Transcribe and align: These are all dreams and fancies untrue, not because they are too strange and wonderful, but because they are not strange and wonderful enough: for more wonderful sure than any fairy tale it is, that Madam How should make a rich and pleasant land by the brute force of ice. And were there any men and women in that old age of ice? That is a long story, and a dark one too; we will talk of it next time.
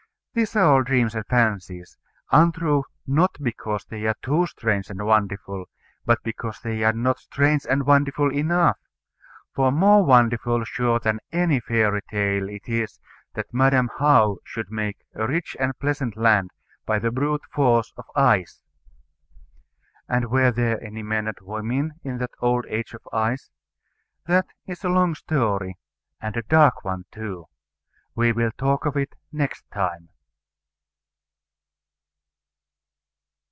These 0.33 0.55
are 0.55 0.63
all 0.63 0.83
dreams 0.83 1.13
and 1.13 1.25
fancies 1.25 1.97
untrue, 2.31 2.85
not 3.05 3.35
because 3.41 3.83
they 3.83 4.05
are 4.05 4.15
too 4.23 4.47
strange 4.47 4.89
and 4.89 5.05
wonderful, 5.05 5.65
but 6.05 6.23
because 6.23 6.61
they 6.61 6.85
are 6.85 6.93
not 6.93 7.19
strange 7.19 7.65
and 7.69 7.85
wonderful 7.85 8.31
enough: 8.33 8.77
for 9.53 9.73
more 9.73 10.05
wonderful 10.05 10.63
sure 10.63 10.99
than 11.01 11.19
any 11.33 11.59
fairy 11.59 11.99
tale 12.09 12.47
it 12.47 12.69
is, 12.69 12.97
that 13.33 13.53
Madam 13.53 13.89
How 13.99 14.37
should 14.45 14.71
make 14.71 14.99
a 15.13 15.27
rich 15.27 15.57
and 15.59 15.77
pleasant 15.79 16.15
land 16.15 16.51
by 16.85 16.97
the 16.97 17.11
brute 17.11 17.43
force 17.51 17.91
of 17.97 18.05
ice. 18.15 18.63
And 20.07 20.31
were 20.31 20.51
there 20.53 20.81
any 20.81 21.03
men 21.03 21.27
and 21.27 21.35
women 21.41 21.95
in 22.05 22.19
that 22.19 22.31
old 22.39 22.65
age 22.67 22.93
of 22.93 23.05
ice? 23.11 23.51
That 24.27 24.45
is 24.65 24.85
a 24.85 24.87
long 24.87 25.13
story, 25.13 25.77
and 26.21 26.37
a 26.37 26.43
dark 26.43 26.85
one 26.85 27.03
too; 27.11 27.47
we 28.15 28.31
will 28.31 28.51
talk 28.57 28.85
of 28.85 28.95
it 28.95 29.15
next 29.33 29.69
time. 29.71 30.07